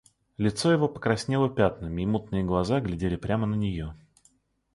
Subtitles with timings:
[0.39, 3.95] Лицо его покраснело пятнами, и мутные глаза глядели прямо на нее.